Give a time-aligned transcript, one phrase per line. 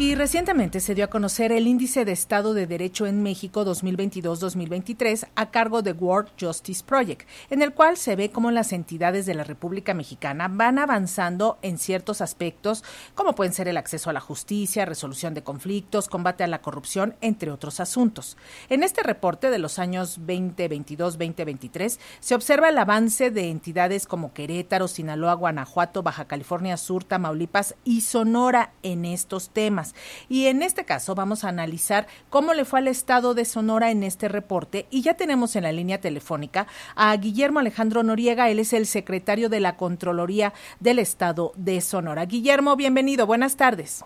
[0.00, 5.28] Y recientemente se dio a conocer el Índice de Estado de Derecho en México 2022-2023
[5.34, 9.34] a cargo de World Justice Project, en el cual se ve cómo las entidades de
[9.34, 12.82] la República Mexicana van avanzando en ciertos aspectos,
[13.14, 17.14] como pueden ser el acceso a la justicia, resolución de conflictos, combate a la corrupción,
[17.20, 18.38] entre otros asuntos.
[18.70, 24.88] En este reporte de los años 2022-2023 se observa el avance de entidades como Querétaro,
[24.88, 29.89] Sinaloa, Guanajuato, Baja California Sur, Tamaulipas y Sonora en estos temas.
[30.28, 34.02] Y en este caso vamos a analizar cómo le fue al Estado de Sonora en
[34.02, 34.86] este reporte.
[34.90, 38.50] Y ya tenemos en la línea telefónica a Guillermo Alejandro Noriega.
[38.50, 42.24] Él es el secretario de la Contraloría del Estado de Sonora.
[42.26, 43.26] Guillermo, bienvenido.
[43.26, 44.04] Buenas tardes.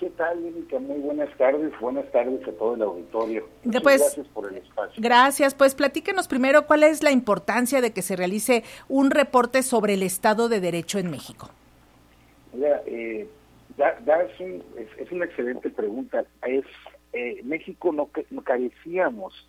[0.00, 0.78] ¿Qué tal, Mónica?
[0.78, 1.78] Muy buenas tardes.
[1.78, 3.46] Buenas tardes a todo el auditorio.
[3.82, 4.94] Pues, gracias por el espacio.
[4.96, 5.54] Gracias.
[5.54, 10.02] Pues platíquenos primero cuál es la importancia de que se realice un reporte sobre el
[10.02, 11.50] Estado de Derecho en México.
[12.54, 13.28] Mira, eh,
[14.98, 16.24] es, una excelente pregunta.
[16.46, 16.64] Es
[17.12, 19.48] eh, México no, no carecíamos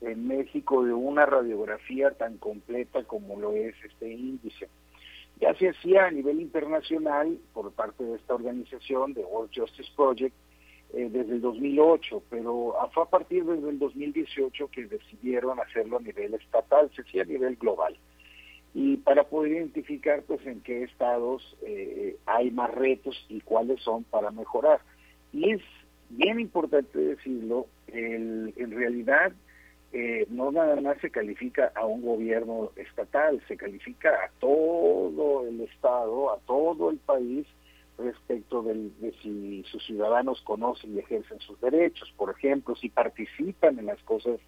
[0.00, 4.68] en México de una radiografía tan completa como lo es este índice.
[5.40, 10.34] Ya se hacía a nivel internacional por parte de esta organización, de World Justice Project,
[10.92, 16.02] eh, desde el 2008, pero fue a partir desde el 2018 que decidieron hacerlo a
[16.02, 17.96] nivel estatal, se hacía a nivel global
[18.74, 24.02] y para poder identificar pues en qué estados eh, hay más retos y cuáles son
[24.04, 24.80] para mejorar.
[25.32, 25.62] Y es
[26.10, 29.32] bien importante decirlo, el, en realidad
[29.92, 35.60] eh, no nada más se califica a un gobierno estatal, se califica a todo el
[35.60, 37.46] estado, a todo el país
[37.96, 38.90] respecto de
[39.22, 44.40] si sus ciudadanos conocen y ejercen sus derechos, por ejemplo, si participan en las cosas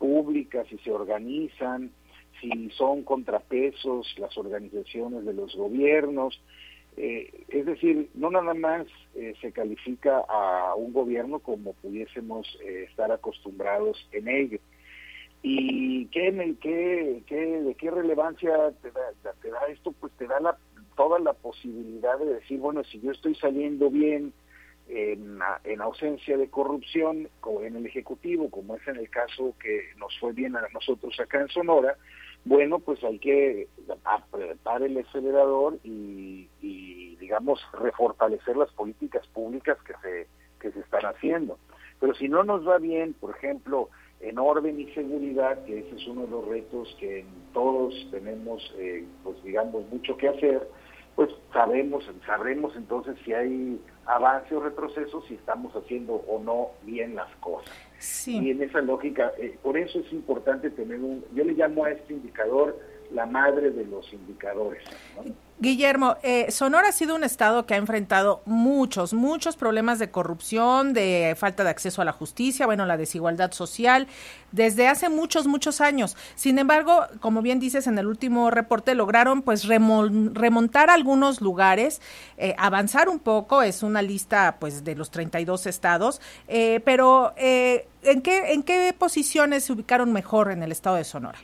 [0.00, 1.92] públicas, si se organizan,
[2.40, 6.40] si son contrapesos las organizaciones de los gobiernos.
[6.96, 12.86] Eh, es decir, no nada más eh, se califica a un gobierno como pudiésemos eh,
[12.88, 14.58] estar acostumbrados en ello.
[15.42, 19.92] ¿Y qué, qué, qué, de qué relevancia te da, te da esto?
[19.92, 20.58] Pues te da la,
[20.96, 24.32] toda la posibilidad de decir, bueno, si yo estoy saliendo bien
[24.88, 27.28] en, en ausencia de corrupción
[27.62, 31.40] en el Ejecutivo, como es en el caso que nos fue bien a nosotros acá
[31.40, 31.96] en Sonora,
[32.44, 33.68] bueno, pues hay que
[34.04, 36.48] apretar el acelerador y,
[37.20, 40.26] digamos, refortalecer las políticas públicas que se,
[40.60, 41.58] que se están haciendo.
[42.00, 43.90] Pero si no nos va bien, por ejemplo,
[44.20, 49.04] en orden y seguridad, que ese es uno de los retos que todos tenemos, eh,
[49.22, 50.68] pues digamos, mucho que hacer,
[51.18, 57.16] pues sabemos, sabremos entonces si hay avance o retroceso, si estamos haciendo o no bien
[57.16, 57.74] las cosas.
[58.44, 61.90] Y en esa lógica, eh, por eso es importante tener un, yo le llamo a
[61.90, 62.78] este indicador
[63.12, 64.82] la madre de los indicadores.
[65.60, 70.92] Guillermo, eh, Sonora ha sido un estado que ha enfrentado muchos, muchos problemas de corrupción,
[70.92, 74.06] de falta de acceso a la justicia, bueno, la desigualdad social,
[74.52, 76.16] desde hace muchos, muchos años.
[76.36, 82.00] Sin embargo, como bien dices en el último reporte, lograron pues remontar algunos lugares,
[82.36, 88.22] eh, avanzar un poco, es una lista pues de los 32 estados, eh, pero ¿en,
[88.22, 91.38] qué, ¿en qué posiciones se ubicaron mejor en el estado de Sonora?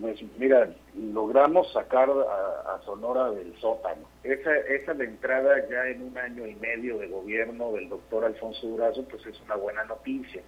[0.00, 4.08] Pues mira, logramos sacar a, Sonora del sótano.
[4.22, 8.66] Esa, esa de entrada ya en un año y medio de gobierno del doctor Alfonso
[8.66, 10.42] Durazo, pues es una buena noticia.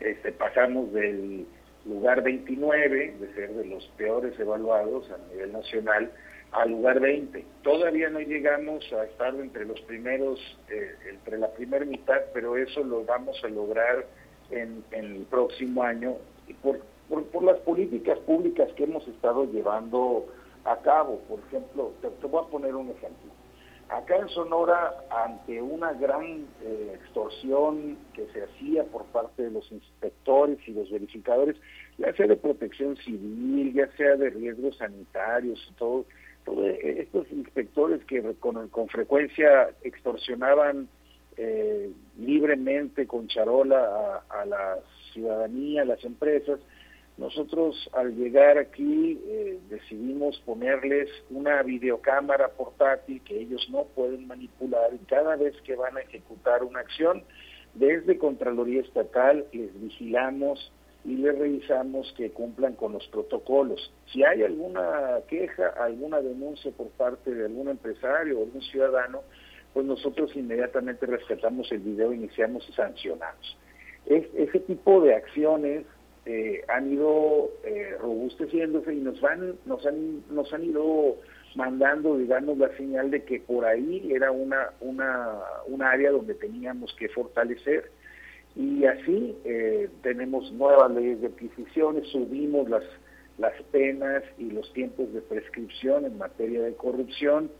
[0.00, 1.46] Este, pasamos del
[1.84, 6.10] lugar 29, de ser de los peores evaluados a nivel nacional,
[6.52, 7.44] al lugar 20.
[7.62, 10.38] Todavía no llegamos a estar entre los primeros,
[10.70, 14.06] eh, entre la primera mitad, pero eso lo vamos a lograr
[14.50, 16.16] en, en el próximo año.
[16.46, 20.26] Y por, por, las políticas públicas que hemos estado llevando
[20.64, 21.20] a cabo.
[21.28, 23.32] Por ejemplo, te, voy a poner un ejemplo.
[23.90, 29.70] Acá en Sonora, ante una gran eh, extorsión que se hacía por parte de los
[29.70, 31.56] inspectores y los verificadores,
[31.98, 36.06] ya sea de protección civil, ya sea de riesgos sanitarios, todo,
[36.44, 40.88] todo estos inspectores que con, con frecuencia extorsionaban
[41.36, 44.78] eh, libremente con charola a la
[45.12, 46.60] ciudadanía, a las empresas,
[47.16, 54.92] nosotros al llegar aquí eh, decidimos ponerles una videocámara portátil que ellos no pueden manipular
[54.92, 57.22] y cada vez que van a ejecutar una acción,
[57.74, 60.72] desde Contraloría Estatal les vigilamos
[61.04, 63.92] y les revisamos que cumplan con los protocolos.
[64.12, 69.20] Si hay alguna queja, alguna denuncia por parte de algún empresario o algún ciudadano,
[69.72, 73.56] pues nosotros inmediatamente rescatamos el video, iniciamos y sancionamos.
[74.06, 75.84] Es, ese tipo de acciones
[76.26, 81.16] eh, han ido eh, robusteciéndose y nos van nos han nos han ido
[81.54, 86.94] mandando, digamos, la señal de que por ahí era una, una, un área donde teníamos
[86.94, 87.90] que fortalecer.
[88.56, 92.84] Y así eh, tenemos nuevas leyes de adquisiciones, subimos las,
[93.38, 97.50] las penas y los tiempos de prescripción en materia de corrupción.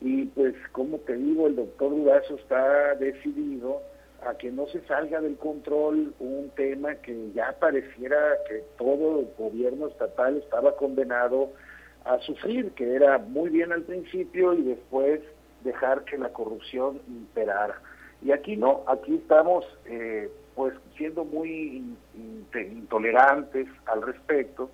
[0.00, 3.82] Y pues, como te digo, el doctor Durazo está decidido
[4.24, 8.16] a que no se salga del control un tema que ya pareciera
[8.48, 11.52] que todo el gobierno estatal estaba condenado
[12.04, 15.20] a sufrir, que era muy bien al principio y después
[15.64, 17.80] dejar que la corrupción imperara.
[18.22, 21.84] Y aquí no, aquí estamos eh, pues siendo muy
[22.54, 24.70] intolerantes al respecto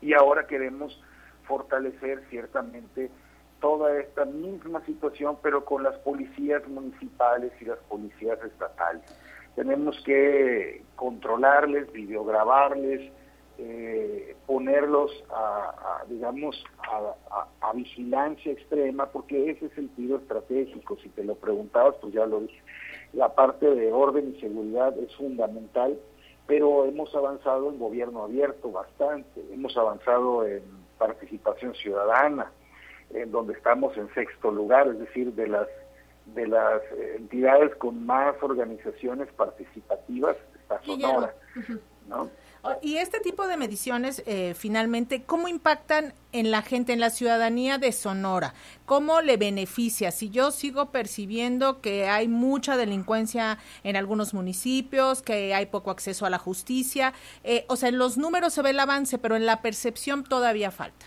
[0.00, 1.00] y ahora queremos
[1.44, 3.10] fortalecer ciertamente
[3.60, 9.02] toda esta misma situación, pero con las policías municipales y las policías estatales.
[9.54, 13.12] Tenemos que controlarles, videograbarles,
[13.58, 16.64] eh, ponerlos a, digamos,
[17.60, 20.96] a, vigilancia extrema, porque ese es el estratégico.
[21.02, 22.60] Si te lo preguntabas, pues ya lo dije.
[23.12, 25.98] La parte de orden y seguridad es fundamental,
[26.46, 30.62] pero hemos avanzado en gobierno abierto bastante, hemos avanzado en
[30.98, 32.50] participación ciudadana,
[33.14, 35.68] en donde estamos en sexto lugar, es decir, de las
[36.26, 36.80] de las
[37.16, 41.34] entidades con más organizaciones participativas está Sonora,
[42.08, 42.30] ¿no?
[42.62, 47.08] Oh, y este tipo de mediciones, eh, finalmente, ¿cómo impactan en la gente, en la
[47.08, 48.52] ciudadanía de Sonora?
[48.84, 50.10] ¿Cómo le beneficia?
[50.10, 56.26] Si yo sigo percibiendo que hay mucha delincuencia en algunos municipios, que hay poco acceso
[56.26, 57.14] a la justicia,
[57.44, 60.70] eh, o sea, en los números se ve el avance, pero en la percepción todavía
[60.70, 61.06] falta.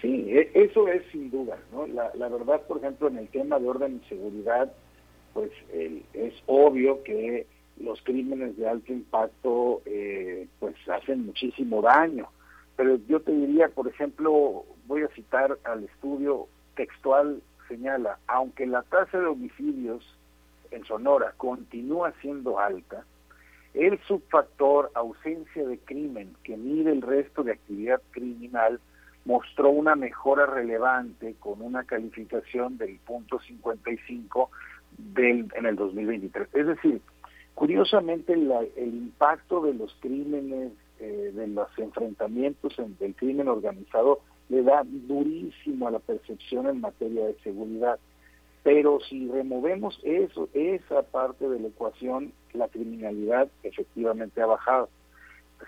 [0.00, 1.86] Sí, e, eso es sin duda, ¿no?
[1.86, 4.72] La, verdad, por ejemplo, en el tema de orden y seguridad,
[5.34, 7.46] pues es obvio que
[7.80, 12.28] los crímenes de alto impacto eh, pues hacen muchísimo daño.
[12.76, 16.46] Pero yo te diría, por ejemplo, voy a citar al estudio
[16.76, 20.04] textual, señala, aunque la tasa de homicidios
[20.70, 23.04] en Sonora continúa siendo alta,
[23.74, 28.80] el subfactor ausencia de crimen que mide el resto de actividad criminal
[29.24, 34.50] mostró una mejora relevante con una calificación del punto 55
[34.96, 36.48] del, en el 2023.
[36.54, 37.00] Es decir,
[37.58, 40.70] Curiosamente, el impacto de los crímenes,
[41.00, 46.80] eh, de los enfrentamientos en, del crimen organizado, le da durísimo a la percepción en
[46.80, 47.98] materia de seguridad.
[48.62, 54.88] Pero si removemos eso, esa parte de la ecuación, la criminalidad efectivamente ha bajado.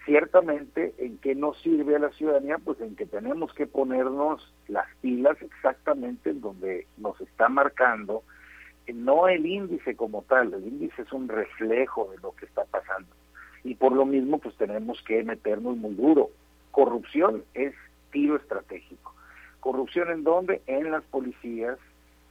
[0.05, 2.59] Ciertamente, ¿en qué nos sirve a la ciudadanía?
[2.59, 8.23] Pues en que tenemos que ponernos las pilas exactamente en donde nos está marcando
[8.93, 13.09] no el índice como tal, el índice es un reflejo de lo que está pasando.
[13.63, 16.31] Y por lo mismo, pues tenemos que meternos muy duro.
[16.71, 17.75] Corrupción es
[18.11, 19.15] tiro estratégico.
[19.61, 20.63] ¿Corrupción en dónde?
[20.67, 21.79] En las policías,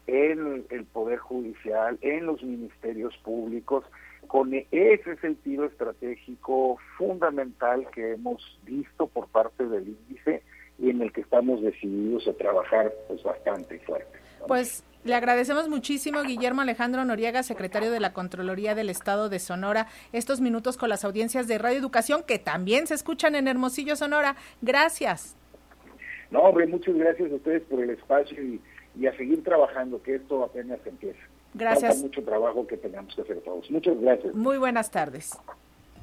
[0.08, 3.86] en el Poder Judicial, en los ministerios públicos.
[4.28, 10.44] Con ese es el tiro estratégico fundamental que hemos visto por parte del índice
[10.78, 14.20] y en el que estamos decididos a trabajar pues bastante fuerte.
[14.48, 19.88] Pues le agradecemos muchísimo, Guillermo Alejandro Noriega, secretario de la Contraloría del Estado de Sonora,
[20.12, 24.36] estos minutos con las audiencias de Radio Educación que también se escuchan en Hermosillo, Sonora.
[24.62, 25.38] Gracias.
[26.32, 28.62] No, hombre, muchas gracias a ustedes por el espacio y,
[29.08, 31.20] a seguir trabajando, que esto apenas empieza.
[31.54, 32.02] Gracias.
[32.02, 33.70] mucho trabajo que tengamos que hacer todos.
[33.72, 34.36] Muchas gracias.
[34.36, 35.38] Muy buenas tardes.